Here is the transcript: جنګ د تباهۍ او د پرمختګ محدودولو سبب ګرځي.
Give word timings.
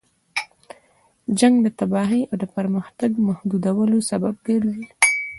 جنګ 1.39 1.55
د 1.65 1.67
تباهۍ 1.79 2.21
او 2.29 2.35
د 2.41 2.43
پرمختګ 2.55 3.11
محدودولو 3.27 3.97
سبب 4.09 4.35
ګرځي. 4.47 4.83